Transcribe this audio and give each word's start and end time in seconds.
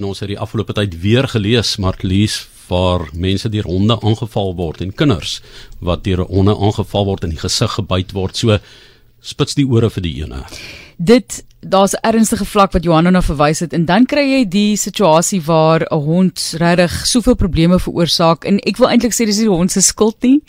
En 0.00 0.06
ons 0.08 0.20
het 0.22 0.30
die 0.32 0.38
afgelope 0.40 0.72
tyd 0.72 0.94
weer 1.02 1.26
gelees, 1.28 1.74
Marlies, 1.76 2.46
waar 2.70 3.02
mense 3.12 3.50
deur 3.52 3.66
honde 3.68 3.98
aangeval 4.00 4.54
word 4.56 4.80
en 4.80 4.94
kinders 4.96 5.42
wat 5.84 6.06
deur 6.06 6.22
honde 6.24 6.54
aangeval 6.56 7.04
word 7.04 7.26
en 7.26 7.34
die 7.34 7.42
gesig 7.42 7.74
gebyt 7.76 8.14
word. 8.16 8.40
So 8.40 8.56
spits 9.20 9.58
die 9.58 9.66
ore 9.68 9.90
vir 9.92 10.06
die 10.06 10.14
ene. 10.22 10.46
Dit 10.96 11.42
daar's 11.60 11.92
'n 11.92 12.00
ernstige 12.00 12.46
vlak 12.48 12.72
wat 12.72 12.84
Johanna 12.84 13.10
na 13.10 13.20
verwys 13.20 13.60
het 13.60 13.72
en 13.76 13.84
dan 13.84 14.06
kry 14.06 14.24
jy 14.24 14.48
die 14.48 14.76
situasie 14.76 15.42
waar 15.42 15.84
'n 15.84 16.00
hond 16.00 16.54
regtig 16.56 17.06
soveel 17.06 17.36
probleme 17.36 17.78
veroorsaak 17.78 18.44
en 18.44 18.58
ek 18.58 18.78
wil 18.78 18.88
eintlik 18.88 19.12
sê 19.12 19.26
dis 19.26 19.44
die 19.44 19.48
hond 19.48 19.70
se 19.70 19.82
skuld 19.82 20.16
nie 20.22 20.40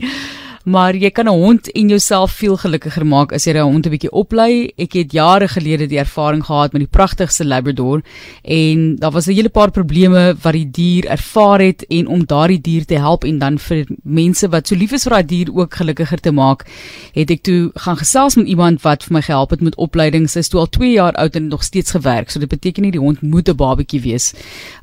maar 0.66 0.96
jy 0.96 1.10
kan 1.10 1.26
'n 1.26 1.38
hond 1.38 1.72
en 1.72 1.90
jouself 1.90 2.32
veel 2.32 2.58
gelukkiger 2.58 3.06
maak 3.06 3.34
as 3.34 3.46
jy 3.46 3.54
'n 3.54 3.64
hond 3.64 3.86
'n 3.86 3.90
bietjie 3.90 4.12
oplei. 4.12 4.72
Ek 4.78 4.94
het 4.94 5.12
jare 5.12 5.48
gelede 5.48 5.88
die 5.88 6.00
ervaring 6.00 6.44
gehad 6.44 6.74
met 6.74 6.82
die 6.82 6.98
pragtigste 6.98 7.46
labrador 7.46 8.02
en 8.44 8.96
daar 8.96 9.12
was 9.12 9.28
'n 9.28 9.34
hele 9.34 9.50
paar 9.50 9.72
probleme 9.72 10.36
wat 10.42 10.54
die 10.54 10.72
dier 10.72 11.06
ervaar 11.06 11.60
het 11.60 11.86
en 11.90 12.08
om 12.08 12.26
daardie 12.26 12.62
dier 12.62 12.86
te 12.86 12.96
help 12.96 13.24
en 13.24 13.40
dan 13.40 13.58
vir 13.58 13.86
mense 14.04 14.48
wat 14.50 14.68
so 14.68 14.76
lief 14.76 14.92
is 14.92 15.04
vir 15.04 15.12
daai 15.12 15.26
dier 15.26 15.50
ook 15.54 15.74
gelukkiger 15.74 16.20
te 16.20 16.32
maak, 16.32 16.66
het 17.14 17.32
ek 17.32 17.44
toe 17.44 17.72
gaan 17.76 17.98
gesels 17.98 18.36
met 18.36 18.48
iemand 18.48 18.82
wat 18.82 19.04
vir 19.04 19.14
my 19.14 19.22
gehelp 19.22 19.50
het 19.50 19.62
met 19.62 19.76
opleiding. 19.76 20.30
Sy 20.30 20.40
is 20.40 20.50
toe 20.50 20.60
al 20.60 20.70
2 20.70 20.92
jaar 20.92 21.14
oud 21.14 21.36
en 21.36 21.48
nog 21.48 21.64
steeds 21.64 21.92
gewerk. 21.92 22.30
So 22.30 22.40
dit 22.40 22.50
beteken 22.50 22.84
nie 22.84 22.92
die 22.92 23.00
hond 23.00 23.22
moet 23.22 23.50
'n 23.50 23.56
babatjie 23.56 24.02
wees 24.02 24.34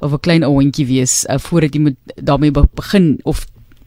of 0.00 0.12
'n 0.12 0.20
klein 0.20 0.42
hondjie 0.42 0.86
wees 0.86 1.24
uh, 1.28 1.38
voordat 1.38 1.74
jy 1.74 1.80
moet 1.80 1.96
daarmee 2.16 2.50
begin 2.50 3.20
of 3.22 3.46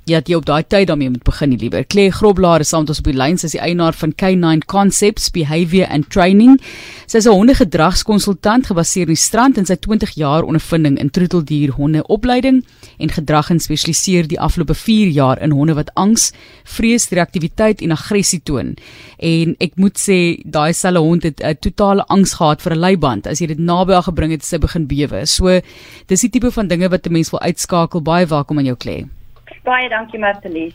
het 0.09 0.29
jy 0.29 0.37
op 0.39 0.45
daai 0.47 0.63
tyd 0.65 0.87
daarmee 0.89 1.11
moet 1.13 1.23
begin 1.23 1.53
liewer. 1.53 1.85
Claire 1.85 2.13
Groblaar 2.15 2.63
is 2.63 2.71
saam 2.73 2.81
met 2.81 2.89
ons 2.89 2.99
op 2.99 3.05
die 3.05 3.17
lyn, 3.17 3.37
sy 3.37 3.45
is 3.45 3.55
die 3.55 3.61
eienaar 3.61 3.93
van 3.93 4.13
K9 4.17 4.65
Concepts 4.65 5.29
Behavior 5.31 5.87
and 5.93 6.09
Training. 6.09 6.57
Sy 7.05 7.17
is 7.17 7.27
'n 7.27 7.37
hondegedragskonsultant 7.37 8.67
gebaseer 8.67 9.07
in 9.07 9.13
die 9.13 9.15
strand 9.15 9.57
en 9.57 9.65
sy 9.65 9.75
20 9.75 10.15
jaar 10.15 10.43
ondervinding 10.43 10.97
in 10.97 11.09
troeteldier 11.09 11.71
hondeopleiding 11.77 12.63
en 12.97 13.09
gedrag 13.09 13.51
en 13.51 13.59
spesialiseer 13.59 14.27
die 14.27 14.39
afgelope 14.39 14.73
4 14.73 15.07
jaar 15.07 15.41
in 15.41 15.51
honde 15.51 15.73
wat 15.73 15.93
angs, 15.95 16.31
vrees, 16.63 17.09
reaktiwiteit 17.09 17.81
en 17.81 17.91
aggressie 17.91 18.41
toon. 18.43 18.75
En 19.19 19.55
ek 19.59 19.75
moet 19.75 19.97
sê 19.97 20.41
daai 20.45 20.73
selfe 20.73 20.99
hond 20.99 21.23
het 21.23 21.41
'n 21.43 21.57
totale 21.59 22.03
angs 22.07 22.33
gehad 22.33 22.61
vir 22.61 22.73
'n 22.73 22.79
leiband. 22.79 23.27
As 23.27 23.39
jy 23.39 23.47
dit 23.47 23.59
naby 23.59 23.93
haar 23.93 24.03
gebring 24.03 24.31
het, 24.31 24.43
sy 24.43 24.57
begin 24.57 24.87
bewe. 24.87 25.25
So 25.25 25.61
dis 26.07 26.21
die 26.21 26.29
tipe 26.29 26.51
van 26.51 26.67
dinge 26.67 26.89
wat 26.89 27.05
'n 27.05 27.13
mens 27.13 27.29
wil 27.29 27.39
uitskakel. 27.39 28.01
Baie 28.01 28.25
welkom 28.25 28.57
aan 28.57 28.65
jou 28.65 28.77
Claire. 28.77 29.20
Baie 29.63 29.89
dankie 29.89 30.19
Martelies. 30.19 30.73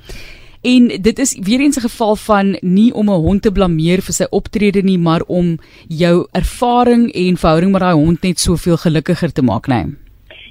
En 0.63 0.89
dit 0.89 1.19
is 1.19 1.39
weer 1.43 1.61
eens 1.61 1.77
'n 1.77 1.89
geval 1.89 2.17
van 2.17 2.59
nie 2.61 2.95
om 2.95 3.09
'n 3.11 3.23
hond 3.27 3.43
te 3.43 3.53
blameer 3.53 4.03
vir 4.03 4.15
sy 4.15 4.27
optrede 4.31 4.83
nie, 4.83 4.99
maar 4.99 5.23
om 5.27 5.59
jou 5.89 6.27
ervaring 6.33 7.13
en 7.13 7.37
verhouding 7.37 7.73
met 7.73 7.81
daai 7.81 7.95
hond 7.95 8.23
net 8.23 8.41
soveel 8.41 8.77
gelukkiger 8.77 9.33
te 9.33 9.43
maak, 9.43 9.67
né? 9.67 9.85
Nee. 9.85 9.97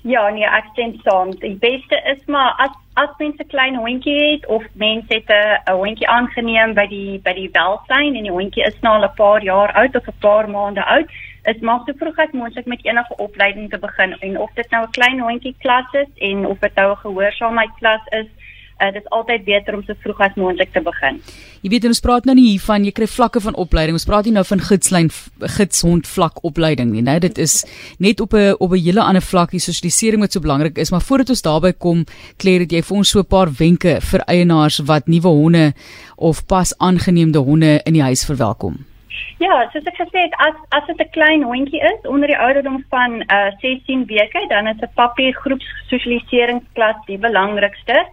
Ja, 0.05 0.29
nee, 0.29 0.45
ek 0.45 0.67
stem 0.71 0.91
saam. 1.01 1.31
Die 1.41 1.55
beste 1.57 1.97
is 2.13 2.21
maar 2.29 2.53
as 2.61 2.73
as 2.95 3.09
mense 3.17 3.43
'n 3.43 3.47
klein 3.47 3.75
hondjie 3.75 4.31
het 4.31 4.45
of 4.47 4.63
mense 4.73 5.13
het 5.13 5.29
'n 5.29 5.71
hondjie 5.71 6.07
aangeneem 6.07 6.73
by 6.73 6.87
die 6.87 7.19
by 7.19 7.33
die 7.33 7.49
welsyn 7.51 8.15
en 8.15 8.23
die 8.23 8.31
hondjie 8.31 8.65
is 8.65 8.77
nou 8.81 8.93
al 8.95 9.07
'n 9.07 9.15
paar 9.15 9.43
jaar 9.43 9.73
oud 9.73 9.95
of 9.95 10.07
'n 10.07 10.19
paar 10.19 10.49
maande 10.49 10.85
oud, 10.85 11.09
is 11.51 11.61
maar 11.61 11.81
so 11.85 11.93
vroeg 11.97 12.17
as 12.17 12.31
moontlik 12.31 12.65
met 12.65 12.85
enige 12.85 13.17
opleiding 13.17 13.69
te 13.69 13.77
begin 13.77 14.17
en 14.19 14.39
of 14.39 14.51
dit 14.55 14.69
nou 14.71 14.83
'n 14.85 14.91
klein 14.91 15.19
hondjie 15.19 15.55
klas 15.59 15.93
is 15.93 16.11
en 16.29 16.45
of 16.45 16.59
dit 16.59 16.75
nou 16.75 16.91
'n 16.91 17.03
gehoorsaamheid 17.05 17.73
klas 17.79 18.01
is 18.21 18.29
Uh, 18.75 18.89
dit 18.91 19.01
is 19.05 19.09
altyd 19.09 19.45
beter 19.47 19.75
om 19.77 19.83
so 19.87 19.95
vroeg 20.03 20.17
as 20.19 20.33
moontlik 20.35 20.73
te 20.75 20.81
begin. 20.83 21.21
Jy 21.63 21.69
weet 21.71 21.85
ons 21.87 22.01
praat 22.03 22.25
nou 22.27 22.33
nie 22.35 22.49
hiervan 22.49 22.83
jy 22.83 22.91
kry 22.91 23.07
vlakke 23.07 23.39
van 23.39 23.55
opleiding. 23.55 23.95
Ons 23.95 24.03
praat 24.03 24.27
nie 24.27 24.33
nou 24.35 24.43
van 24.43 24.59
gidslyn 24.59 25.07
gidshond 25.55 26.09
vlak 26.11 26.41
opleiding 26.43 26.91
nie, 26.91 27.03
né? 27.05 27.15
Dit 27.23 27.39
is 27.39 27.63
net 28.03 28.19
op 28.19 28.33
'n 28.33 28.55
op 28.59 28.73
'n 28.75 28.83
hele 28.83 29.01
ander 29.01 29.21
vlak 29.21 29.51
die 29.51 29.63
sosialisering 29.63 30.19
wat 30.19 30.33
so 30.33 30.41
belangrik 30.41 30.77
is, 30.77 30.91
maar 30.91 31.01
voordat 31.01 31.29
ons 31.29 31.41
daarby 31.41 31.71
kom, 31.71 32.03
kleer 32.37 32.59
dit 32.59 32.71
jy 32.71 32.81
vir 32.81 32.97
ons 32.97 33.09
so 33.09 33.19
'n 33.19 33.25
paar 33.25 33.49
wenke 33.49 34.01
vir 34.01 34.21
eienaars 34.27 34.79
wat 34.79 35.07
nuwe 35.07 35.27
honde 35.27 35.73
of 36.17 36.45
pas 36.45 36.77
aangeneemde 36.77 37.39
honde 37.39 37.81
in 37.85 37.93
die 37.93 38.03
huis 38.03 38.25
verwelkom. 38.25 38.94
Ja, 39.37 39.69
soos 39.71 39.87
ek 39.91 39.97
gesê 39.99 40.25
het, 40.27 40.35
as 40.47 40.55
as 40.69 40.85
dit 40.87 40.99
'n 40.99 41.15
klein 41.17 41.43
hondjie 41.43 41.81
is 41.81 42.01
onder 42.07 42.27
die 42.27 42.39
ouderdom 42.39 42.83
van 42.89 43.21
uh 43.31 43.51
16 43.61 44.05
weke, 44.05 44.45
dan 44.49 44.67
is 44.67 44.81
'n 44.81 44.93
papier 44.95 45.33
groepssosialiseringsklas 45.33 47.05
die 47.05 47.17
belangrikste. 47.17 48.05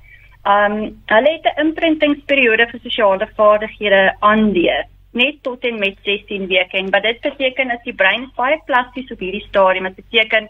Um 0.45 1.03
hulle 1.07 1.31
het 1.37 1.47
'n 1.47 1.61
imprintingsperiode 1.67 2.67
vir 2.71 2.81
sosiale 2.81 3.29
vaardighede 3.37 4.17
aanleer 4.21 4.87
net 5.13 5.43
tot 5.43 5.65
en 5.65 5.79
met 5.79 5.97
16 6.03 6.47
weke 6.47 6.77
en 6.77 6.91
wat 6.91 7.03
dit 7.03 7.21
beteken 7.21 7.71
is 7.71 7.85
die 7.85 7.95
brein 7.95 8.23
is 8.23 8.35
baie 8.37 8.59
plasties 8.67 9.11
op 9.13 9.21
hierdie 9.21 9.45
stadium. 9.49 9.85
Dit 9.85 10.05
beteken 10.05 10.49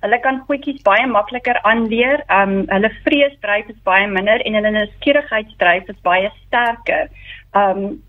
hulle 0.00 0.18
kan 0.24 0.42
goedjies 0.46 0.82
baie 0.86 1.06
makliker 1.06 1.60
aanleer. 1.62 2.22
Um 2.40 2.62
hulle 2.72 2.90
vreesdryf 3.04 3.68
is 3.68 3.80
baie 3.84 4.06
minder 4.06 4.40
en 4.40 4.58
hulle 4.58 4.70
nuuskierigheidsdryf 4.76 5.88
is 5.94 6.00
baie 6.02 6.30
sterker. 6.46 7.08
Um 7.52 8.02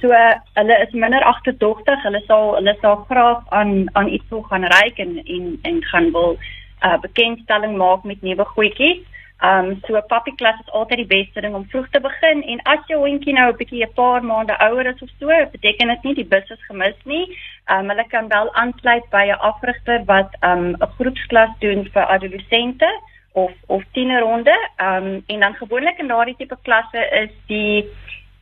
so 0.00 0.12
hulle 0.54 0.76
is 0.86 0.92
minder 0.92 1.22
agterdogtig. 1.24 2.02
Hulle 2.02 2.22
sal 2.26 2.54
hulle 2.54 2.76
sal 2.80 2.96
graag 3.08 3.42
aan 3.50 3.88
aan 3.92 4.08
iets 4.08 4.28
wil 4.30 4.42
gaan 4.42 4.64
ryk 4.64 4.98
en 4.98 5.18
en 5.24 5.58
en 5.62 5.82
gaan 5.84 6.12
wil 6.12 6.38
uh, 6.84 6.98
bekendstelling 7.00 7.76
maak 7.76 8.04
met 8.04 8.22
nuwe 8.22 8.44
goedjies. 8.44 9.04
Um 9.44 9.80
so 9.86 9.96
'n 9.96 10.06
puppy 10.08 10.32
klas 10.34 10.60
is 10.60 10.72
altyd 10.72 10.96
die 10.96 11.12
beste 11.16 11.40
ding 11.40 11.54
om 11.54 11.66
vroeg 11.68 11.88
te 11.90 12.00
begin 12.00 12.42
en 12.42 12.60
as 12.62 12.86
jou 12.86 13.00
hondjie 13.00 13.34
nou 13.34 13.50
'n 13.50 13.56
bietjie 13.56 13.84
'n 13.84 13.92
paar 13.94 14.24
maande 14.24 14.56
ouer 14.58 14.86
is 14.86 15.02
of 15.02 15.10
so, 15.18 15.28
beteken 15.52 15.88
dit 15.88 16.02
nie 16.02 16.14
die 16.14 16.24
bus 16.24 16.50
is 16.50 16.64
gemis 16.68 16.96
nie. 17.04 17.26
Um 17.68 17.88
hulle 17.88 18.06
kan 18.08 18.28
wel 18.28 18.54
aansluit 18.54 19.04
by 19.10 19.24
'n 19.28 19.40
afrigter 19.50 20.04
wat 20.04 20.30
um 20.40 20.64
'n 20.70 20.92
groepsklas 20.98 21.52
doen 21.58 21.84
vir 21.84 22.04
adolessente 22.06 22.88
of 23.32 23.52
of 23.66 23.82
tienerhonde. 23.92 24.56
Um 24.78 25.22
en 25.26 25.40
dan 25.40 25.54
gewoonlik 25.54 25.98
in 25.98 26.08
daardie 26.08 26.36
tipe 26.36 26.56
klasse 26.62 27.08
is 27.22 27.30
die 27.46 27.84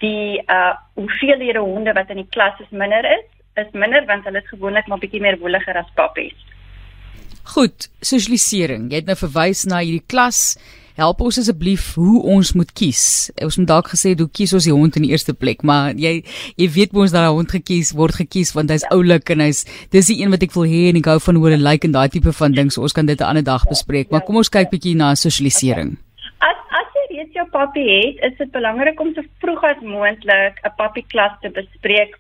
die 0.01 0.43
uh 0.51 0.75
hoeveelhede 0.95 1.59
honde 1.59 1.93
wat 1.93 2.11
in 2.11 2.23
die 2.23 2.31
klas 2.31 2.59
is 2.61 2.71
minder 2.71 3.05
is, 3.05 3.27
is 3.57 3.71
minder 3.73 4.07
want 4.07 4.25
hulle 4.25 4.43
is 4.43 4.49
gewoonlik 4.51 4.87
maar 4.87 5.03
bietjie 5.03 5.21
meer 5.21 5.39
woeliger 5.39 5.77
as 5.79 5.91
pappies. 5.95 6.37
Goed, 7.55 7.91
sosialisering. 8.01 8.89
Jy 8.91 9.03
het 9.03 9.11
nou 9.11 9.17
verwys 9.21 9.67
na 9.69 9.83
hierdie 9.85 10.07
klas 10.09 10.57
help 10.99 11.23
ons 11.27 11.39
asseblief 11.41 11.89
hoe 11.99 12.21
ons 12.37 12.53
moet 12.55 12.71
kies. 12.79 13.03
Ons 13.43 13.59
moet 13.59 13.69
dalk 13.69 13.91
gesê 13.93 14.15
hoe 14.19 14.29
kies 14.31 14.55
ons 14.55 14.67
die 14.69 14.75
hond 14.75 14.95
in 14.99 15.07
die 15.07 15.11
eerste 15.15 15.35
plek, 15.35 15.65
maar 15.67 15.93
jy 15.99 16.21
jy 16.61 16.69
weet 16.77 16.95
mos 16.95 17.11
dat 17.11 17.27
'n 17.27 17.35
hond 17.35 17.51
gekies 17.51 17.93
word 17.93 18.15
gekies 18.15 18.55
want 18.55 18.71
hy's 18.71 18.87
oulik 18.91 19.31
en 19.31 19.41
hy's 19.41 19.65
dis 19.91 20.07
die 20.07 20.23
een 20.23 20.31
wat 20.31 20.43
ek 20.43 20.55
wil 20.55 20.65
hê 20.65 20.89
en 20.91 20.97
ek 20.97 21.11
hou 21.11 21.19
van 21.19 21.37
hoe 21.37 21.51
hy 21.51 21.57
lyk 21.57 21.63
like 21.65 21.85
en 21.87 21.93
daai 21.93 22.09
tipe 22.09 22.33
van 22.33 22.53
ding. 22.53 22.71
So 22.71 22.83
ons 22.83 22.93
kan 22.93 23.07
dit 23.07 23.21
'n 23.21 23.25
ander 23.25 23.45
dag 23.45 23.65
bespreek, 23.67 24.11
maar 24.11 24.23
kom 24.23 24.37
ons 24.37 24.49
kyk 24.49 24.71
bietjie 24.71 24.95
na 24.95 25.15
sosialisering. 25.15 25.99
Reeds 27.25 27.39
jou 27.39 27.47
papie 27.49 27.85
het, 27.89 28.19
is 28.21 28.37
dit 28.37 28.51
belangrik 28.53 28.99
om 29.01 29.15
so 29.17 29.23
vroeg 29.41 29.63
as 29.65 29.79
moontlik 29.81 30.59
'n 30.61 30.73
papie 30.77 31.05
klas 31.09 31.33
te 31.41 31.49
bespreek. 31.49 32.19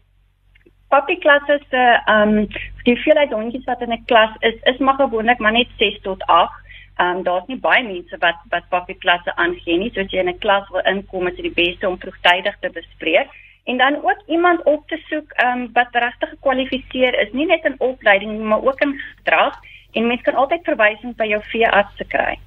Papie 0.88 1.18
klasse 1.18 1.58
se 1.70 1.82
ehm 2.06 2.38
um, 2.38 2.46
die 2.84 2.96
veelheid 2.96 3.32
hondjies 3.32 3.64
wat 3.64 3.82
in 3.82 3.92
'n 3.92 4.04
klas 4.04 4.32
is, 4.40 4.54
is 4.62 4.78
maar 4.78 4.94
gewoonlik 4.94 5.38
maar 5.38 5.52
net 5.52 5.68
6 5.76 6.00
tot 6.00 6.22
8. 6.26 6.52
Ehm 6.96 7.16
um, 7.16 7.22
daar's 7.22 7.46
nie 7.46 7.60
baie 7.60 7.82
mense 7.84 8.16
wat 8.18 8.38
wat 8.48 8.68
pappie 8.68 8.98
klasse 8.98 9.36
aangee 9.36 9.76
nie. 9.78 9.90
So 9.92 10.00
as 10.00 10.10
jy 10.10 10.18
in 10.18 10.28
'n 10.28 10.38
klas 10.38 10.68
wil 10.68 10.80
inkom, 10.80 11.26
is 11.26 11.36
dit 11.36 11.54
die 11.54 11.64
beste 11.64 11.88
om 11.88 11.98
vroegtydig 11.98 12.56
te 12.60 12.70
bespreek 12.70 13.28
en 13.64 13.76
dan 13.76 13.96
ook 13.96 14.22
iemand 14.26 14.62
op 14.62 14.88
te 14.88 14.98
soek 15.08 15.32
ehm 15.32 15.60
um, 15.60 15.70
wat 15.72 15.88
regtig 15.92 16.28
gekwalifiseer 16.28 17.20
is, 17.20 17.32
nie 17.32 17.46
net 17.46 17.64
in 17.64 17.80
opleiding 17.80 18.40
maar 18.40 18.62
ook 18.62 18.80
in 18.80 19.00
gedrag 19.16 19.54
en 19.92 20.06
mens 20.06 20.22
kan 20.22 20.34
altyd 20.34 20.64
verwysings 20.64 21.16
by 21.16 21.26
jou 21.26 21.42
veearts 21.42 22.06
kry. 22.08 22.38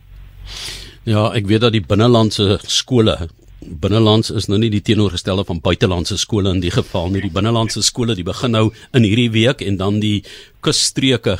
Ja, 1.08 1.30
ek 1.32 1.46
weet 1.48 1.64
dat 1.64 1.72
die 1.72 1.86
binnelandse 1.88 2.58
skole 2.68 3.30
binnelands 3.58 4.30
is 4.30 4.50
nou 4.52 4.58
nie 4.60 4.70
die 4.72 4.84
teenoorgestelde 4.84 5.46
van 5.48 5.62
buitelandse 5.64 6.18
skole 6.20 6.52
in 6.52 6.60
die 6.64 6.72
geval 6.72 7.08
nie. 7.14 7.22
Die 7.24 7.34
binnelandse 7.34 7.82
skole, 7.84 8.16
die 8.16 8.28
begin 8.28 8.54
nou 8.54 8.66
in 8.96 9.08
hierdie 9.08 9.32
week 9.32 9.64
en 9.64 9.80
dan 9.80 10.02
die 10.04 10.20
kusstreke 10.64 11.38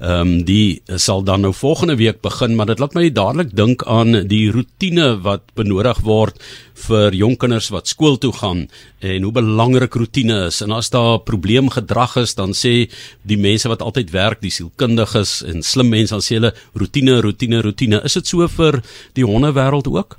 Ehm 0.00 0.20
um, 0.20 0.44
die 0.48 0.80
sal 0.96 1.20
dan 1.28 1.42
nou 1.44 1.52
volgende 1.52 1.96
week 2.00 2.22
begin, 2.24 2.54
maar 2.56 2.66
dit 2.66 2.78
laat 2.80 2.94
my 2.96 3.10
dadelik 3.12 3.50
dink 3.52 3.82
aan 3.84 4.22
die 4.28 4.46
rotine 4.48 5.18
wat 5.20 5.42
benodig 5.54 6.00
word 6.06 6.40
vir 6.86 7.12
jong 7.12 7.36
kinders 7.36 7.68
wat 7.68 7.90
skool 7.92 8.16
toe 8.16 8.32
gaan 8.32 8.62
en 9.04 9.26
hoe 9.28 9.32
belangrik 9.32 9.98
rotine 10.00 10.46
is. 10.46 10.62
En 10.64 10.72
as 10.72 10.88
daar 10.88 11.20
probleem 11.20 11.68
gedrag 11.68 12.16
is, 12.16 12.32
dan 12.34 12.56
sê 12.56 12.88
die 13.28 13.36
mense 13.36 13.68
wat 13.68 13.84
altyd 13.84 14.10
werk, 14.16 14.40
die 14.40 14.54
sielkundiges 14.56 15.42
en 15.44 15.60
slim 15.60 15.92
mense 15.92 16.16
dan 16.16 16.24
sê 16.24 16.40
hulle 16.40 16.54
rotine, 16.72 17.20
rotine, 17.20 17.60
rotine. 17.60 18.00
Is 18.00 18.16
dit 18.16 18.32
so 18.32 18.48
vir 18.48 18.80
die 19.20 19.28
hondewêreld 19.28 19.92
ook? 19.92 20.16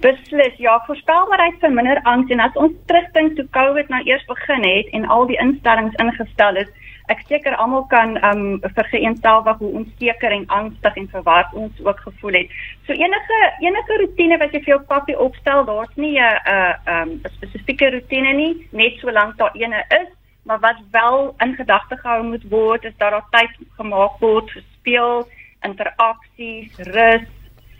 Beslis, 0.00 0.56
ja, 0.56 0.80
voorspelbaarheid 0.86 1.60
verminder 1.60 2.00
angs 2.08 2.32
en 2.32 2.40
as 2.40 2.56
ons 2.56 2.72
terugdink 2.88 3.36
toe 3.36 3.44
COVID 3.52 3.92
nou 3.92 4.00
eers 4.08 4.24
begin 4.32 4.64
het 4.64 4.94
en 4.96 5.04
al 5.12 5.28
die 5.28 5.36
instellings 5.44 6.00
ingestel 6.00 6.64
is, 6.64 6.72
ek 7.06 7.24
seker 7.28 7.56
almal 7.56 7.86
kan 7.90 8.16
um 8.24 8.60
vergeenstelwig 8.74 9.58
hoe 9.58 9.72
onseker 9.80 10.30
en 10.30 10.46
angstig 10.46 10.96
en 10.96 11.08
verward 11.08 11.54
ons 11.54 11.84
ook 11.84 12.00
gevoel 12.00 12.32
het. 12.32 12.54
So 12.86 12.92
enige 12.92 13.40
enige 13.60 13.98
rotine 14.02 14.38
wat 14.38 14.52
jy 14.52 14.60
vir 14.60 14.74
jou 14.74 14.80
pappie 14.92 15.18
opstel, 15.18 15.64
daar's 15.64 15.96
nie 15.96 16.18
'n 16.18 16.38
'n 16.46 16.92
um 16.92 17.10
'n 17.24 17.30
spesifieke 17.38 17.90
rotine 17.90 18.32
nie, 18.32 18.68
net 18.72 18.98
solank 19.00 19.36
daar 19.36 19.54
eene 19.54 19.84
is, 20.02 20.08
maar 20.44 20.60
wat 20.60 20.78
wel 20.90 21.34
in 21.38 21.54
gedagte 21.54 21.96
gehou 21.96 22.22
moet 22.22 22.44
word 22.50 22.84
is 22.84 22.96
dat 22.98 23.10
daar 23.10 23.28
tyd 23.30 23.50
gemaak 23.76 24.18
word 24.20 24.50
vir 24.50 24.62
speel 24.78 25.28
interaksies, 25.62 26.78
rus, 26.78 27.28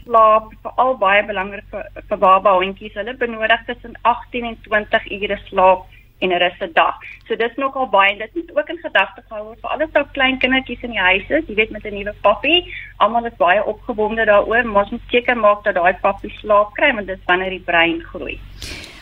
slaap, 0.05 0.52
veral 0.62 0.96
baie 0.99 1.23
belangrik 1.26 1.64
vir, 1.70 1.87
vir 2.08 2.19
baba 2.19 2.52
hondjies. 2.58 2.94
Hulle 2.94 3.14
benodig 3.14 3.64
tussen 3.66 3.96
18 4.02 4.44
en 4.44 4.58
20 4.66 5.11
ure 5.11 5.38
slaap 5.49 5.87
en 6.20 6.32
'n 6.32 6.43
russe 6.44 6.69
dag. 6.72 6.96
So 7.26 7.37
dis 7.37 7.56
nogal 7.56 7.88
baie. 7.88 8.17
Dit 8.19 8.34
moet 8.34 8.56
ook 8.56 8.69
in 8.69 8.78
gedagte 8.82 9.22
gehou 9.28 9.44
word 9.44 9.61
vir 9.61 9.70
alles 9.70 9.94
ou 9.94 10.05
klein 10.12 10.38
kindertjies 10.38 10.82
in 10.82 10.90
die 10.90 11.06
huis 11.11 11.31
is. 11.31 11.49
Jy 11.49 11.55
weet 11.55 11.70
met 11.70 11.84
'n 11.84 11.94
nuwe 11.94 12.14
pappie, 12.20 12.61
almal 12.96 13.26
is 13.26 13.37
baie 13.38 13.64
opgewonde 13.64 14.25
daaroor, 14.25 14.64
maar 14.64 14.82
ons 14.82 14.90
moet 14.90 15.11
seker 15.11 15.37
maak 15.37 15.64
dat 15.64 15.75
daai 15.75 15.94
pappie 16.00 16.32
slaap 16.40 16.75
kry 16.75 16.94
want 16.94 17.06
dit 17.06 17.19
is 17.19 17.25
wanneer 17.26 17.50
die 17.50 17.67
brein 17.70 18.00
groei. 18.00 18.38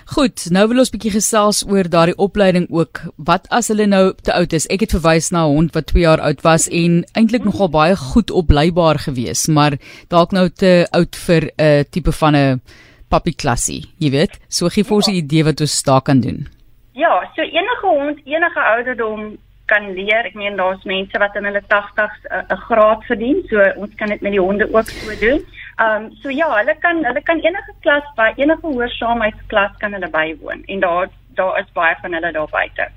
Goed, 0.08 0.46
nou 0.48 0.62
wil 0.70 0.78
ons 0.80 0.90
bietjie 0.90 1.10
gesels 1.12 1.58
oor 1.68 1.84
daardie 1.92 2.16
opleiding 2.16 2.64
ook. 2.72 3.02
Wat 3.16 3.44
as 3.52 3.68
hulle 3.68 3.84
nou 3.86 4.14
te 4.24 4.32
oud 4.32 4.54
is? 4.56 4.66
Ek 4.72 4.80
het 4.80 4.94
verwys 4.96 5.28
na 5.30 5.44
'n 5.44 5.52
hond 5.52 5.74
wat 5.74 5.86
2 5.92 6.02
jaar 6.02 6.20
oud 6.20 6.40
was 6.42 6.68
en 6.68 7.04
eintlik 7.12 7.44
nogal 7.44 7.68
baie 7.68 7.96
goed 7.96 8.30
opleibaar 8.30 8.98
gewees, 8.98 9.48
maar 9.48 9.76
dalk 10.08 10.32
nou 10.32 10.48
te 10.48 10.88
oud 10.90 11.16
vir 11.16 11.42
'n 11.42 11.62
uh, 11.62 11.84
tipe 11.90 12.12
van 12.12 12.36
'n 12.36 12.60
puppy 13.08 13.32
klassie, 13.32 13.84
jy 13.98 14.10
weet. 14.10 14.38
So 14.48 14.68
gee 14.68 14.84
vir 14.84 14.96
ons 14.96 15.08
'n 15.08 15.20
idee 15.20 15.44
wat 15.44 15.60
ons 15.60 15.82
daar 15.82 16.02
kan 16.02 16.20
doen. 16.20 16.48
Ja, 16.98 17.30
so 17.36 17.42
enige 17.42 17.86
hond, 17.86 18.18
enige 18.24 18.60
ouderdom 18.74 19.36
kan 19.70 19.92
leer. 19.94 20.26
Ek 20.26 20.34
meen 20.34 20.56
daar's 20.58 20.82
mense 20.88 21.20
wat 21.22 21.36
in 21.38 21.46
hulle 21.46 21.62
80s 21.70 22.26
'n 22.40 22.60
graad 22.66 23.04
verdien, 23.06 23.42
so 23.50 23.62
ons 23.76 23.94
kan 24.00 24.10
dit 24.10 24.20
met 24.20 24.34
die 24.34 24.42
honde 24.42 24.66
ook 24.74 24.90
so 24.90 25.14
doen. 25.20 25.44
Ehm 25.78 26.04
um, 26.04 26.10
so 26.22 26.28
ja, 26.34 26.48
hulle 26.56 26.74
kan 26.82 27.04
hulle 27.04 27.22
kan 27.22 27.38
enige 27.38 27.74
klas 27.86 28.06
by 28.16 28.32
enige 28.36 28.66
hoërsaamheidsklas 28.66 29.78
kan 29.78 29.92
hulle 29.92 30.10
bywoon 30.10 30.64
en 30.66 30.80
daar 30.80 31.08
daar 31.38 31.60
is 31.60 31.70
baie 31.72 31.94
van 32.02 32.12
hulle 32.12 32.32
daar 32.32 32.50
buite. 32.50 32.90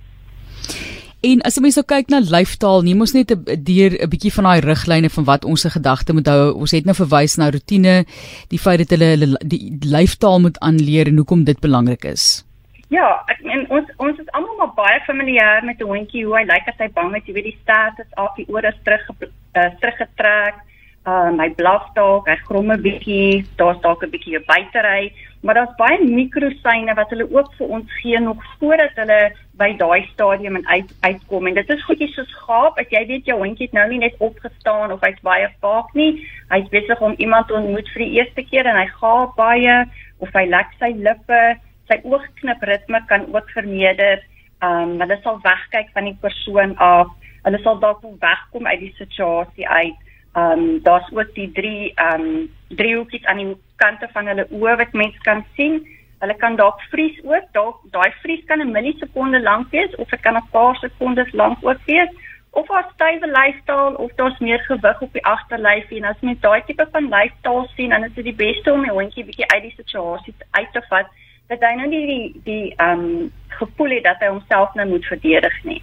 En 1.21 1.41
as 1.45 1.55
jy 1.55 1.61
mens 1.61 1.75
nou 1.77 1.85
kyk 1.85 2.09
na 2.09 2.19
lyftaal, 2.25 2.81
nie 2.81 2.95
mos 2.97 3.13
net 3.13 3.31
'n 3.31 3.63
deur 3.63 3.91
'n 4.01 4.09
bietjie 4.09 4.33
van 4.33 4.43
daai 4.43 4.61
riglyne 4.65 5.09
van 5.09 5.23
wat 5.23 5.45
ons 5.45 5.61
se 5.61 5.69
gedagte 5.69 6.13
moet 6.13 6.27
hou. 6.27 6.53
Ons 6.53 6.71
het 6.71 6.85
nou 6.85 6.95
verwys 6.95 7.37
na 7.37 7.51
rotine, 7.51 8.05
die 8.49 8.59
feit 8.59 8.79
dat 8.79 8.89
hulle 8.97 9.37
die 9.45 9.77
lyftaal 9.85 10.39
moet 10.39 10.59
aanleer 10.59 11.07
en 11.07 11.17
hoekom 11.17 11.43
dit 11.43 11.59
belangrik 11.59 12.03
is. 12.05 12.45
Ja, 12.91 13.21
ek 13.31 13.39
meen 13.47 13.61
ons 13.71 13.87
ons 14.03 14.17
is 14.19 14.31
almal 14.35 14.57
maar 14.59 14.73
baie 14.75 14.99
familier 15.05 15.63
met 15.63 15.79
'n 15.79 15.87
hondjie 15.87 16.25
hoe 16.25 16.35
hy 16.37 16.43
lyk 16.43 16.67
as 16.67 16.81
hy 16.83 16.89
bang 16.97 17.15
is, 17.15 17.23
jy 17.25 17.33
weet 17.37 17.47
die 17.47 17.61
staart 17.61 17.99
is 18.03 18.17
af, 18.19 18.35
die 18.35 18.49
ore 18.51 18.67
is 18.67 18.81
terug 18.83 19.05
uh, 19.21 19.69
teruggetrek. 19.79 20.59
Um, 21.07 21.39
hy 21.39 21.47
blaf 21.57 21.87
dalk, 21.95 22.27
hy 22.27 22.35
grom 22.49 22.71
'n 22.71 22.81
bietjie, 22.81 23.45
daar's 23.57 23.79
dalk 23.81 24.03
'n 24.03 24.11
bietjie 24.11 24.35
'n 24.37 24.43
buitery, 24.45 25.13
maar 25.41 25.55
daar's 25.55 25.79
baie 25.79 26.03
mikrosyne 26.03 26.93
wat 26.99 27.09
hulle 27.09 27.31
ook 27.31 27.53
vir 27.57 27.67
ons 27.67 27.87
gee 28.01 28.19
nog 28.19 28.43
voordat 28.59 28.93
hulle 28.95 29.31
by 29.57 29.71
daai 29.77 30.05
stadium 30.11 30.55
en 30.55 30.67
uit 30.67 30.91
uitkom. 31.01 31.47
En 31.47 31.53
dit 31.53 31.69
is 31.69 31.83
goedjies 31.83 32.13
soos 32.13 32.35
gaap, 32.43 32.77
as 32.77 32.91
jy 32.91 33.07
weet 33.07 33.25
jou 33.25 33.39
hondjie 33.39 33.65
het 33.71 33.73
nou 33.73 33.87
nie 33.87 34.03
net 34.03 34.15
opgestaan 34.19 34.91
of 34.91 35.01
hy's 35.01 35.23
baie 35.23 35.47
vaak 35.61 35.95
nie, 35.95 36.27
hy's 36.49 36.69
besig 36.69 37.01
om 37.01 37.15
iemand 37.17 37.47
te 37.47 37.53
ontmoet 37.53 37.89
vir 37.95 38.03
die 38.03 38.13
eerste 38.19 38.43
keer 38.43 38.67
en 38.67 38.75
hy 38.75 38.87
gaap 38.99 39.35
baie 39.35 39.85
of 40.19 40.29
hy 40.33 40.45
lek 40.45 40.67
sy 40.79 40.91
lippe, 40.91 41.55
sy 41.91 41.99
oogknip 42.07 42.63
ritme 42.63 43.03
kan 43.07 43.27
ook 43.33 43.49
vermeerder. 43.57 44.23
Ehm 44.61 44.93
um, 44.93 44.99
hulle 45.01 45.17
sal 45.23 45.39
wegkyk 45.43 45.89
van 45.93 46.07
die 46.09 46.17
persoon 46.21 46.77
af. 46.77 47.11
Hulle 47.43 47.59
sal 47.63 47.79
dalk 47.79 48.03
wegkom 48.19 48.67
uit 48.67 48.79
die 48.79 48.93
situasie 48.97 49.67
uit. 49.67 49.97
Ehm 50.33 50.51
um, 50.51 50.83
daar's 50.83 51.11
ook 51.11 51.33
die 51.35 51.51
drie 51.51 51.93
ehm 51.95 52.21
um, 52.21 52.49
driehoekies 52.67 53.25
aan 53.25 53.41
die 53.43 53.55
kante 53.75 54.07
van 54.13 54.27
hulle 54.31 54.47
oë 54.49 54.77
wat 54.83 54.93
mens 54.93 55.17
kan 55.27 55.45
sien. 55.55 55.81
Hulle 56.21 56.35
kan 56.37 56.55
dalk 56.55 56.81
vries 56.91 57.17
ook. 57.23 57.47
Dalk 57.57 57.79
daai 57.91 58.11
vries 58.21 58.43
kan 58.45 58.61
'n 58.61 58.71
millisekonde 58.71 59.41
lank 59.41 59.71
wees 59.71 59.95
of 59.95 60.09
dit 60.09 60.21
kan 60.21 60.35
'n 60.35 60.51
paar 60.51 60.75
sekondes 60.75 61.31
lank 61.31 61.57
ook 61.61 61.81
wees. 61.85 62.11
Of 62.51 62.69
as 62.69 62.85
stywe 62.93 63.27
lyfstaal 63.27 63.93
of 63.95 64.11
daar's 64.15 64.39
meer 64.39 64.59
gewig 64.59 65.01
op 65.01 65.13
die 65.13 65.25
agterlyfie 65.25 65.97
en 65.97 66.09
as 66.09 66.19
mens 66.19 66.39
daai 66.39 66.61
tipe 66.65 66.87
van 66.91 67.09
lyfstaal 67.09 67.67
sien, 67.75 67.89
dan 67.89 68.03
is 68.03 68.13
dit 68.13 68.23
die 68.23 68.35
beste 68.35 68.73
om 68.73 68.81
die 68.83 68.91
hondjie 68.91 69.25
bietjie 69.25 69.47
uit 69.53 69.61
die 69.61 69.73
situasie 69.75 70.33
uit 70.51 70.71
te 70.71 70.81
vat 70.89 71.07
dat 71.51 71.63
hy 71.67 71.75
nou 71.79 71.87
nie 71.91 72.03
die 72.07 72.25
die 72.47 72.65
ehm 72.77 73.05
um, 73.05 73.31
gevoel 73.61 73.97
het 73.97 74.05
dat 74.07 74.21
hy 74.23 74.29
homself 74.31 74.75
nou 74.79 74.87
moet 74.89 75.05
verdedig 75.05 75.57
nie. 75.67 75.81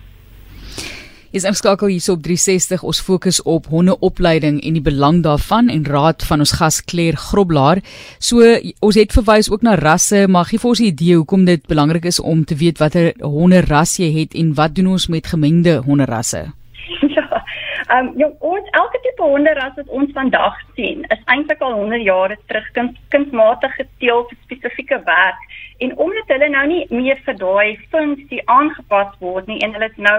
Is 1.37 1.45
omskakel 1.45 1.91
hier 1.93 2.07
op 2.15 2.23
360 2.25 2.83
ons 2.89 3.01
fokus 3.05 3.43
op 3.45 3.67
hondeopleiding 3.69 4.63
en 4.65 4.79
die 4.79 4.83
belang 4.83 5.21
daarvan 5.23 5.69
en 5.69 5.85
raad 5.85 6.25
van 6.25 6.41
ons 6.41 6.55
gas 6.57 6.81
Claire 6.85 7.21
Groblaar. 7.21 7.83
So 8.19 8.41
ons 8.81 8.97
het 8.97 9.13
verwys 9.13 9.51
ook 9.53 9.63
na 9.63 9.77
rasse, 9.77 10.25
maar 10.27 10.49
gee 10.49 10.59
vir 10.59 10.71
ons 10.71 10.81
'n 10.81 10.89
idee 10.89 11.21
hoekom 11.21 11.45
dit 11.45 11.67
belangrik 11.67 12.05
is 12.05 12.21
om 12.21 12.45
te 12.45 12.57
weet 12.57 12.79
watter 12.79 13.13
honderras 13.21 13.99
jy 13.99 14.11
het 14.21 14.35
en 14.35 14.55
wat 14.55 14.75
doen 14.75 14.87
ons 14.97 15.09
met 15.09 15.27
gemengde 15.27 15.83
honderrasse? 15.85 16.47
Ja. 17.15 17.28
Ehm 17.89 18.07
um, 18.07 18.19
ja, 18.21 18.27
ons 18.39 18.67
elke 18.71 18.99
tipe 19.01 19.23
honderras 19.23 19.77
wat 19.77 19.89
ons 19.99 20.11
vandag 20.13 20.57
sien, 20.77 21.05
is 21.15 21.21
eintlik 21.33 21.63
al 21.65 21.73
100 21.73 22.03
jare 22.05 22.37
terug 22.51 22.67
kind, 22.77 22.97
kindmatig 23.15 23.77
geteel 23.79 24.27
vir 24.29 24.39
spesifieke 24.43 24.99
werk 25.07 25.47
en 25.87 25.95
omdat 26.05 26.33
hulle 26.35 26.49
nou 26.53 26.65
nie 26.69 26.83
meer 26.91 27.23
vir 27.25 27.39
daai 27.41 27.79
funksie 27.95 28.43
aangepas 28.55 29.15
word 29.25 29.49
nie 29.49 29.57
en 29.65 29.73
hulle 29.73 29.89
is 29.89 30.03
nou 30.09 30.19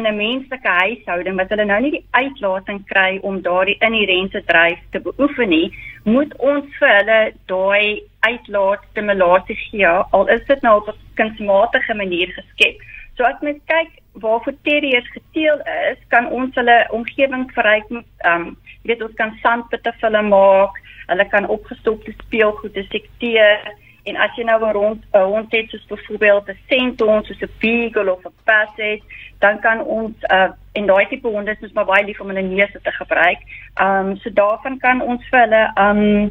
in 0.00 0.08
'n 0.10 0.16
menslike 0.16 0.72
huishouding 0.80 1.38
wat 1.42 1.54
hulle 1.54 1.68
nou 1.70 1.80
nie 1.84 1.92
die 1.96 2.04
uitlating 2.22 2.80
kry 2.90 3.20
om 3.22 3.38
daardie 3.46 3.78
inherente 3.90 4.42
dryf 4.50 4.80
te 4.90 5.04
beoefen 5.06 5.48
nie, 5.48 5.70
moet 6.04 6.34
ons 6.38 6.66
vir 6.80 6.96
hulle 6.98 7.20
daai 7.54 8.02
uitlaat 8.26 8.82
stimulasie 8.90 9.60
gee 9.66 9.94
al 10.18 10.26
is 10.38 10.42
dit 10.50 10.66
nou 10.66 10.74
op 10.80 10.88
'n 10.88 10.98
kunsmatige 11.22 11.94
manier 11.94 12.34
geskep. 12.40 12.82
So 13.16 13.24
as 13.24 13.40
mens 13.40 13.62
kyk 13.70 13.90
waarvoor 14.22 14.54
terriers 14.62 15.08
geteel 15.10 15.60
is, 15.90 15.98
kan 16.08 16.26
ons 16.30 16.54
hulle 16.54 16.78
omgewing 16.90 17.50
verryk 17.54 17.90
ehm 17.90 18.02
um, 18.32 18.56
jy 18.82 18.92
weet 18.92 19.02
ons 19.02 19.16
kan 19.16 19.32
sandpitte 19.42 19.92
vir 19.92 20.10
hulle 20.10 20.22
maak, 20.28 20.76
hulle 21.08 21.24
kan 21.32 21.46
opgestopte 21.48 22.12
speelgoed 22.12 22.74
detekteer 22.74 23.74
En 24.04 24.16
as 24.20 24.34
jy 24.36 24.44
nou 24.44 24.60
'n 24.60 24.72
rond 24.72 25.00
'n 25.12 25.18
hond 25.32 25.52
het 25.52 25.70
soos 25.70 25.86
byvoorbeeld 25.86 26.48
'n 26.48 26.58
senthond 26.68 27.26
soos 27.26 27.40
'n 27.40 27.50
beagle 27.58 28.12
of 28.12 28.24
'n 28.24 28.32
basset, 28.44 29.00
dan 29.38 29.60
kan 29.60 29.80
ons 29.84 30.16
uh 30.30 30.50
en 30.72 30.86
daai 30.86 31.06
tipe 31.08 31.28
honde 31.28 31.56
is 31.60 31.72
maar 31.72 31.84
baie 31.84 32.04
lief 32.04 32.20
om 32.20 32.28
hulle 32.28 32.42
neuse 32.42 32.80
te 32.82 32.92
gebruik. 32.92 33.40
Um 33.80 34.16
so 34.16 34.30
daarvan 34.30 34.78
kan 34.78 35.00
ons 35.00 35.28
vir 35.28 35.40
hulle 35.40 35.64
um 35.86 36.30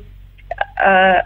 uh 0.92 1.22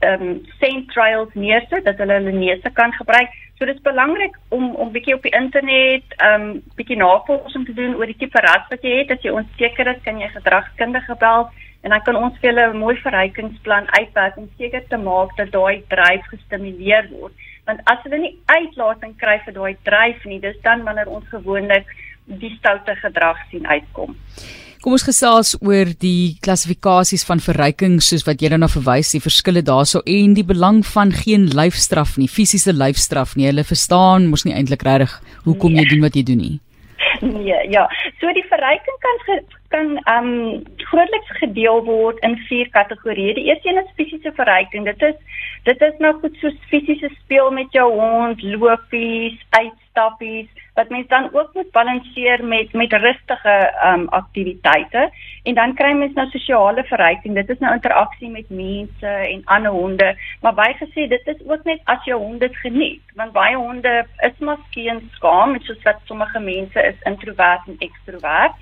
um 0.00 0.44
scent 0.56 0.88
trials 0.88 1.34
neersit 1.34 1.84
dat 1.84 1.98
hulle 1.98 2.12
hulle 2.12 2.32
neuse 2.32 2.70
kan 2.72 2.92
gebruik. 2.92 3.30
So 3.58 3.66
dit 3.66 3.74
is 3.74 3.82
belangrik 3.82 4.36
om 4.54 4.74
om 4.74 4.92
bietjie 4.94 5.16
op 5.16 5.24
die 5.26 5.34
internet 5.34 6.12
um 6.22 6.44
bietjie 6.78 6.96
navorsing 6.96 7.64
te 7.66 7.74
doen 7.74 7.96
oor 7.98 8.06
die 8.06 8.18
tipe 8.20 8.38
ras 8.44 8.68
wat 8.70 8.84
jy 8.86 9.00
het. 9.00 9.10
As 9.10 9.24
jy 9.26 9.32
onseker 9.34 9.90
is, 9.90 9.98
kan 10.04 10.20
jy 10.22 10.28
gedragskundige 10.30 11.16
bel 11.18 11.48
en 11.82 11.94
dan 11.94 12.02
kan 12.06 12.16
ons 12.18 12.38
vir 12.38 12.50
hulle 12.52 12.66
'n 12.72 12.78
mooi 12.78 12.94
verrykingsplan 13.02 13.90
uitwerk 13.98 14.36
om 14.36 14.48
seker 14.58 14.86
te 14.88 14.96
maak 14.96 15.34
dat 15.36 15.50
daai 15.50 15.82
dryf 15.90 16.30
gestimuleer 16.30 17.10
word. 17.10 17.34
Want 17.66 17.80
as 17.84 17.98
hulle 18.02 18.18
nie 18.18 18.38
uitlating 18.46 19.16
kry 19.18 19.40
vir 19.44 19.54
daai 19.54 19.76
dryf 19.82 20.24
nie, 20.24 20.40
dis 20.40 20.60
dan 20.62 20.84
wanneer 20.84 21.08
ons 21.08 21.28
gewoonlik 21.28 21.86
die 22.26 22.54
stoute 22.58 22.94
gedrag 23.02 23.38
sien 23.50 23.66
uitkom. 23.66 24.16
Kom 24.78 24.94
ons 24.94 25.02
gesels 25.02 25.56
oor 25.58 25.88
die 25.98 26.38
klassifikasies 26.44 27.24
van 27.26 27.40
verryking 27.42 27.96
soos 28.04 28.22
wat 28.28 28.42
jy 28.42 28.52
nou 28.54 28.68
verwys, 28.70 29.10
die 29.10 29.22
verskille 29.22 29.62
daarso 29.66 30.04
en 30.06 30.36
die 30.36 30.46
belang 30.46 30.84
van 30.86 31.10
geen 31.10 31.48
lyfstraf 31.50 32.14
nie, 32.20 32.28
fisiese 32.30 32.70
lyfstraf 32.76 33.34
nie. 33.34 33.48
Hulle 33.50 33.66
verstaan 33.66 34.28
mos 34.30 34.46
nie 34.46 34.54
eintlik 34.54 34.86
regtig 34.86 35.16
hoekom 35.48 35.74
nee. 35.74 35.82
jy 35.82 35.94
doen 35.94 36.06
wat 36.06 36.18
jy 36.18 36.22
doen 36.30 36.42
nie. 36.44 36.56
Nee, 37.26 37.58
ja. 37.72 37.88
So 38.20 38.30
die 38.36 38.46
verryking 38.46 38.98
kan 39.02 39.18
kan 39.68 39.96
ehm 39.96 40.28
um, 40.28 40.62
grootliks 40.76 41.32
gedeel 41.40 41.82
word 41.84 42.18
in 42.26 42.36
vier 42.48 42.68
kategorieë. 42.70 43.34
Die 43.34 43.44
eerste 43.50 43.68
een 43.68 43.82
is 43.82 43.96
fisiese 43.96 44.32
verryking. 44.36 44.84
Dit 44.84 45.02
is 45.02 45.18
dit 45.68 45.82
is 45.82 45.98
nou 45.98 46.14
goed 46.20 46.36
soos 46.40 46.56
fisiese 46.70 47.10
speel 47.18 47.50
met 47.50 47.72
jou 47.72 47.88
hond, 47.92 48.42
lopies, 48.42 49.36
uitstappies 49.50 50.48
wat 50.78 50.88
mens 50.88 51.08
dan 51.08 51.28
ook 51.34 51.54
moet 51.54 51.70
balanseer 51.70 52.44
met 52.44 52.72
met 52.72 52.92
rustige 52.92 53.56
ehm 53.68 54.00
um, 54.00 54.08
aktiwiteite 54.08 55.10
en 55.42 55.54
dan 55.54 55.74
kry 55.74 55.92
mens 55.92 56.14
nou 56.14 56.28
sosiale 56.30 56.84
verryking. 56.84 57.34
Dit 57.34 57.48
is 57.48 57.58
nou 57.58 57.72
interaksie 57.74 58.30
met 58.30 58.50
mense 58.50 59.06
en 59.06 59.42
ander 59.44 59.70
honde, 59.70 60.16
maar 60.40 60.54
bygesê 60.54 61.08
dit 61.08 61.26
is 61.34 61.40
ook 61.46 61.64
net 61.64 61.80
as 61.84 62.04
jou 62.04 62.18
hond 62.20 62.40
dit 62.40 62.56
geniet, 62.56 63.02
want 63.14 63.32
baie 63.32 63.56
honde 63.56 64.06
is 64.28 64.38
miskien 64.38 65.02
skaam, 65.16 65.56
soos 65.60 65.82
wat 65.82 66.00
sommige 66.04 66.40
mense 66.40 66.82
is 66.92 67.02
introvert 67.12 67.66
en 67.66 67.76
ekstrovert. 67.78 68.54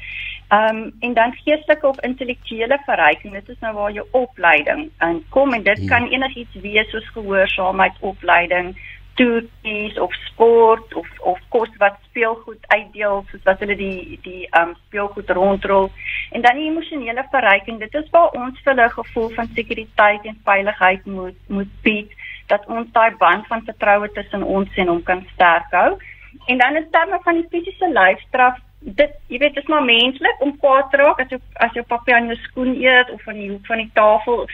Ehm 0.49 0.77
um, 0.77 0.93
en 1.01 1.15
dan 1.15 1.33
geestelike 1.33 1.87
of 1.87 2.01
intellektuele 2.01 2.79
verryking, 2.85 3.33
dit 3.33 3.49
is 3.49 3.59
nou 3.61 3.75
waar 3.75 3.93
jou 3.93 4.07
opleiding 4.11 4.91
inkom 4.99 5.53
en 5.53 5.63
dit 5.63 5.79
hmm. 5.79 5.89
kan 5.89 6.07
enigiets 6.07 6.61
wees 6.63 6.91
soos 6.91 7.09
gehoorsaamheid 7.15 7.97
opleiding, 8.01 8.77
toertjies 9.15 9.99
of 9.99 10.15
sport 10.15 10.95
of 10.95 11.09
of 11.19 11.41
kos 11.49 11.73
wat 11.83 11.97
speelgoed 12.09 12.63
uitdeel 12.67 13.25
soos 13.31 13.43
wat 13.49 13.65
hulle 13.65 13.77
die 13.81 14.19
die 14.23 14.45
ehm 14.51 14.69
um, 14.69 14.75
speelgoed 14.87 15.31
rondrol. 15.31 15.91
En 16.31 16.47
dan 16.47 16.61
die 16.61 16.71
emosionele 16.71 17.27
verryking, 17.31 17.81
dit 17.83 17.95
is 17.95 18.11
waar 18.15 18.31
ons 18.43 18.61
vir 18.63 18.75
hulle 18.75 18.89
gevoel 18.91 19.29
van 19.39 19.51
sekuriteit 19.55 20.31
en 20.31 20.39
veiligheid 20.45 21.07
moet 21.07 21.51
moet 21.59 21.73
bied 21.83 22.15
dat 22.47 22.67
ons 22.67 22.93
daai 22.93 23.17
band 23.19 23.47
van 23.47 23.67
vertroue 23.67 24.13
tussen 24.13 24.43
ons 24.43 24.79
en 24.79 24.95
hom 24.95 25.03
kan 25.03 25.27
sterk 25.33 25.75
hou. 25.75 25.97
En 26.47 26.59
dan 26.59 26.77
in 26.77 26.91
terme 26.91 27.19
van 27.23 27.35
die 27.35 27.49
fisiese 27.51 27.91
lyfstraf 27.91 28.63
dit 28.95 29.15
jy 29.27 29.39
weet 29.39 29.55
dit 29.55 29.63
is 29.63 29.71
maar 29.71 29.85
menslik 29.85 30.43
om 30.45 30.59
kwaad 30.63 30.91
te 30.91 31.01
raak 31.01 31.21
as 31.23 31.33
jy 31.35 31.39
as 31.65 31.75
jou 31.75 31.83
papie 31.91 32.15
aan 32.15 32.29
jou 32.31 32.37
skoen 32.45 32.75
eet 32.79 33.11
of 33.11 33.27
aan 33.29 33.41
die 33.41 33.51
hoek 33.51 33.67
van 33.67 33.83
die 33.83 33.91
tafel 33.99 34.45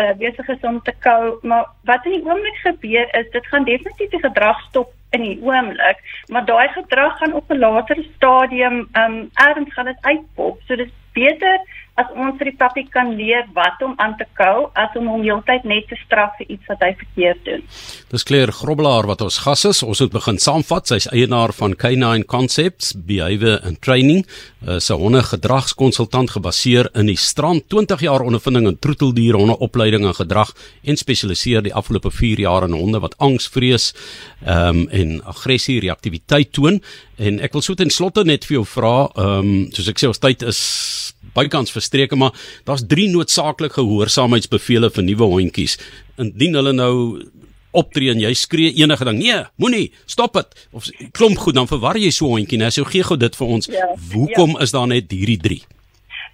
uh 0.00 0.12
besig 0.22 0.48
is 0.54 0.64
om 0.70 0.80
te 0.82 0.94
kou. 1.04 1.38
Maar 1.42 1.68
wat 1.90 2.08
in 2.08 2.16
die 2.16 2.24
oomblik 2.24 2.58
gebeur 2.64 3.12
is 3.20 3.30
dit 3.36 3.46
gaan 3.52 3.68
definitief 3.68 4.10
die 4.14 4.24
gedrag 4.24 4.64
stop 4.68 4.94
in 5.12 5.26
die 5.26 5.38
oomblik 5.44 6.00
maar 6.32 6.44
daai 6.48 6.68
gedrag 6.78 7.18
gaan 7.18 7.36
op 7.36 7.50
'n 7.50 7.58
later 7.58 8.04
stadium 8.16 8.88
um 9.04 9.16
erns 9.34 9.74
gaan 9.74 9.92
dit 9.92 10.00
uitpop. 10.00 10.60
So 10.66 10.76
dit 10.76 10.86
is 10.86 10.98
beter 11.12 11.60
as 12.00 12.08
ons 12.16 12.38
vir 12.40 12.48
die 12.48 12.56
papie 12.56 12.84
kan 12.88 13.10
leer 13.18 13.44
wat 13.56 13.82
om 13.84 13.92
aan 14.00 14.14
te 14.16 14.24
kou 14.38 14.70
as 14.80 14.94
om 14.96 15.10
hom 15.12 15.24
heeltyd 15.26 15.66
net 15.68 15.88
te 15.90 15.98
straf 16.00 16.32
vir 16.38 16.54
iets 16.54 16.70
wat 16.70 16.80
hy 16.86 16.90
verkeerd 17.02 17.42
doen. 17.44 17.64
Dis 18.12 18.24
Claire 18.28 18.54
Grobbelaar 18.56 19.08
wat 19.10 19.24
ons 19.24 19.42
gas 19.44 19.64
is. 19.68 19.82
Ons 19.84 20.00
moet 20.04 20.14
begin 20.14 20.40
saamvat. 20.40 20.88
Sy's 20.88 21.08
eienaar 21.12 21.52
van 21.56 21.76
K9 21.76 22.24
Concepts 22.32 22.94
Behavior 22.96 23.60
and 23.66 23.80
Training, 23.84 24.24
'n 24.62 24.80
uh, 24.80 24.96
honde 25.02 25.22
gedragskonsultant 25.22 26.30
gebaseer 26.30 26.88
in 26.94 27.06
die 27.06 27.18
strand 27.18 27.68
20 27.68 28.00
jaar 28.00 28.22
ondervinding 28.22 28.66
in 28.68 28.78
troeteldier 28.78 29.34
honde 29.34 29.58
opleiding 29.58 30.06
en 30.06 30.14
gedrag 30.14 30.52
en 30.84 30.96
spesialiseer 30.96 31.62
die 31.62 31.74
afgelope 31.74 32.10
4 32.10 32.38
jaar 32.40 32.64
in 32.64 32.72
honde 32.72 33.00
wat 33.00 33.18
angs, 33.18 33.48
vrees 33.48 33.92
ehm 34.44 34.68
um, 34.68 34.88
en 34.92 35.24
aggressie 35.24 35.80
reaktiwiteit 35.80 36.52
toon. 36.52 36.80
En 37.22 37.38
ek 37.44 37.54
wil 37.54 37.62
so 37.62 37.78
ten 37.78 37.92
slotte 37.92 38.24
net 38.26 38.46
vir 38.48 38.58
jou 38.60 38.64
vra, 38.66 38.96
ehm 39.14 39.50
um, 39.52 39.52
soos 39.74 39.90
ek 39.92 40.00
sê 40.02 40.08
ons 40.10 40.22
tyd 40.22 40.42
is 40.48 40.60
bykans 41.36 41.72
verstreke 41.72 42.16
maar 42.18 42.34
daar's 42.68 42.82
drie 42.88 43.06
noodsaaklike 43.08 43.78
gehoorsaamheidsbevele 43.78 44.90
vir 44.90 45.06
nuwe 45.06 45.28
hondjies. 45.36 45.78
Indien 46.20 46.58
hulle 46.58 46.74
nou 46.76 46.94
optree 47.72 48.12
en 48.12 48.20
jy 48.20 48.32
skree 48.36 48.72
enige 48.82 49.06
ding, 49.08 49.20
nee, 49.22 49.38
moenie, 49.60 49.86
stop 50.10 50.34
dit. 50.36 50.66
Of 50.76 50.88
klomp 51.16 51.38
goed 51.40 51.56
dan 51.56 51.70
verwar 51.70 51.96
jy 52.00 52.10
so 52.12 52.32
hondjie, 52.34 52.58
nou 52.60 52.72
so 52.74 52.88
gee 52.88 53.06
gou 53.06 53.16
dit 53.20 53.38
vir 53.38 53.54
ons. 53.56 53.70
Ja, 53.72 53.86
Hoekom 54.12 54.58
ja. 54.58 54.66
is 54.66 54.74
daar 54.74 54.90
net 54.90 55.14
hierdie 55.14 55.38
drie? 55.40 55.62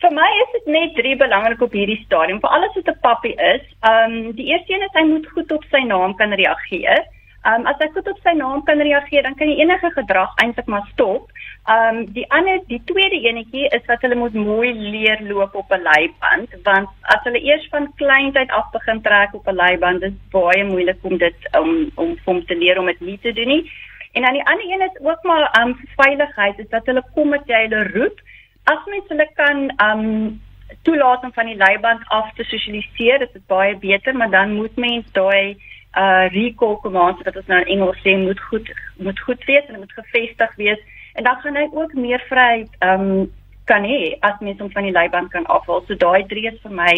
Vir 0.03 0.15
my 0.15 0.27
is 0.43 0.51
dit 0.55 0.67
net 0.75 0.93
drie 0.95 1.15
belangrik 1.19 1.63
op 1.63 1.73
hierdie 1.75 1.99
stadium. 2.05 2.41
Vir 2.43 2.53
alles 2.55 2.75
wat 2.79 2.91
'n 2.95 3.01
pappie 3.03 3.35
is, 3.35 3.63
ehm 3.83 4.17
um, 4.17 4.33
die 4.39 4.51
eerste 4.51 4.73
een 4.73 4.87
is 4.87 4.99
hy 4.99 5.05
moet 5.07 5.27
goed 5.35 5.53
op 5.53 5.65
sy 5.71 5.83
naam 5.87 6.15
kan 6.17 6.33
reageer. 6.33 7.07
Ehm 7.47 7.61
um, 7.61 7.67
as 7.71 7.79
hy 7.79 7.87
goed 7.95 8.09
op 8.11 8.19
sy 8.23 8.33
naam 8.35 8.63
kan 8.67 8.81
reageer, 8.83 9.23
dan 9.23 9.35
kan 9.39 9.51
jy 9.51 9.61
enige 9.63 9.91
gedrag 9.95 10.33
eintlik 10.43 10.67
maar 10.67 10.87
stop. 10.93 11.31
Ehm 11.71 11.99
um, 11.99 12.07
die 12.17 12.25
ander, 12.35 12.59
die 12.67 12.81
tweede 12.91 13.21
enetjie 13.31 13.69
is 13.77 13.85
dat 13.87 14.03
hulle 14.03 14.19
moet 14.19 14.35
mooi 14.35 14.73
leer 14.75 15.23
loop 15.29 15.55
op 15.55 15.71
'n 15.73 15.87
leiband, 15.87 16.57
want 16.65 16.89
as 17.15 17.23
hulle 17.29 17.43
eers 17.51 17.69
van 17.75 17.93
kleintyd 18.03 18.51
af 18.51 18.71
begin 18.73 19.03
trek 19.03 19.35
op 19.35 19.47
'n 19.47 19.55
leiband, 19.55 20.03
is 20.03 20.17
baie 20.31 20.65
moeilik 20.65 20.99
om 21.03 21.17
dit 21.19 21.49
om 21.61 21.71
om 21.95 22.17
hom 22.25 22.45
te 22.47 22.57
leer 22.57 22.79
om 22.79 22.87
dit 22.87 23.01
nie 23.01 23.19
te 23.19 23.33
doen 23.33 23.49
nie. 23.55 23.71
En 24.13 24.23
dan 24.23 24.33
die 24.33 24.47
ander 24.47 24.67
een 24.73 24.89
is 24.91 25.01
ook 25.01 25.23
maar 25.23 25.51
ehm 25.53 25.69
um, 25.69 25.79
veiligheid, 25.97 26.59
is 26.59 26.69
dat 26.69 26.87
hulle 26.87 27.03
kom 27.15 27.29
met 27.29 27.47
jy 27.47 27.63
hulle 27.69 27.85
roep. 27.95 28.21
As 28.65 28.85
mens 28.87 29.09
hulle 29.09 29.29
kan 29.35 29.69
ehm 29.77 30.05
um, 30.05 30.41
toelaat 30.83 31.23
om 31.25 31.33
van 31.33 31.47
die 31.47 31.57
leiband 31.57 32.03
af 32.09 32.35
te 32.35 32.45
sosialiseer, 32.45 33.19
dit 33.19 33.35
is 33.35 33.47
baie 33.47 33.77
beter, 33.77 34.17
maar 34.17 34.31
dan 34.31 34.53
moet 34.53 34.77
mens 34.77 35.13
daai 35.13 35.57
uh 35.97 36.29
recall 36.35 36.77
commands 36.83 37.23
wat 37.25 37.37
ons 37.37 37.47
nou 37.47 37.61
in 37.61 37.73
Engels 37.79 38.01
sê 38.05 38.17
moet 38.17 38.41
goed 38.51 38.69
moet 38.97 39.21
goed 39.21 39.45
wees 39.45 39.67
en 39.69 39.79
moet 39.79 39.93
gevestig 39.93 40.55
wees 40.57 40.81
en 41.15 41.25
dan 41.25 41.41
gaan 41.43 41.57
hy 41.57 41.69
ook 41.73 41.95
meer 41.95 42.23
vryheid 42.29 42.71
um 42.85 43.29
kan 43.69 43.85
hê 43.85 44.17
as 44.25 44.41
mens 44.41 44.61
hom 44.63 44.71
van 44.73 44.87
die 44.89 44.95
leiband 44.97 45.31
kan 45.33 45.47
afhaal. 45.53 45.83
So 45.87 45.97
daai 46.01 46.25
drie 46.31 46.47
is 46.51 46.57
vir 46.63 46.75
my 46.75 46.95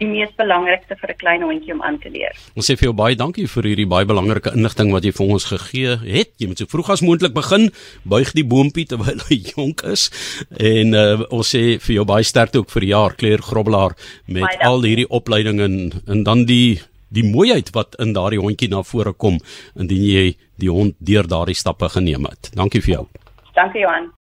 die 0.00 0.08
mees 0.08 0.30
belangrikste 0.38 0.96
vir 0.98 1.10
'n 1.12 1.18
klein 1.22 1.42
hondjie 1.46 1.74
om 1.74 1.82
aan 1.82 1.98
te 1.98 2.10
leer. 2.10 2.34
Ons 2.56 2.70
sê 2.70 2.76
vir 2.78 2.88
jou 2.88 2.94
baie 3.02 3.16
dankie 3.18 3.46
vir 3.46 3.68
hierdie 3.70 3.88
baie 3.94 4.06
belangrike 4.06 4.54
inligting 4.56 4.92
wat 4.92 5.04
jy 5.04 5.12
vir 5.12 5.26
ons 5.26 5.44
gegee 5.44 5.96
het. 5.96 6.30
Jy 6.38 6.46
moet 6.48 6.58
so 6.58 6.66
vroeg 6.66 6.90
as 6.90 7.02
moontlik 7.02 7.34
begin, 7.34 7.70
buig 8.04 8.32
die 8.32 8.46
boontjie 8.46 8.86
terwyl 8.86 9.20
hy 9.28 9.38
jonk 9.56 9.82
is. 9.82 10.10
En 10.58 10.94
uh, 10.94 11.22
ons 11.30 11.54
sê 11.54 11.78
vir 11.78 11.94
jou 11.94 12.04
baie 12.04 12.24
sterkte 12.24 12.58
ook 12.58 12.70
vir 12.70 12.80
die 12.86 12.94
jaar 12.94 13.14
Claire 13.14 13.42
Grobbelaar 13.42 13.92
met 14.26 14.58
al 14.60 14.82
hierdie 14.82 15.10
opleiding 15.10 15.60
en 15.60 15.76
en 16.06 16.24
dan 16.24 16.46
die 16.46 16.80
die 17.12 17.26
mooiheid 17.26 17.72
wat 17.76 17.98
in 18.02 18.14
daardie 18.16 18.40
hondjie 18.40 18.70
na 18.72 18.82
vore 18.86 19.12
kom 19.12 19.38
indien 19.76 20.06
jy 20.06 20.26
die 20.62 20.72
hond 20.72 20.96
deur 20.98 21.28
daardie 21.28 21.58
stappe 21.58 21.88
geneem 21.92 22.28
het. 22.30 22.52
Dankie 22.56 22.82
vir 22.84 22.94
jou. 22.96 23.06
Dankie 23.56 23.84
Johan. 23.84 24.12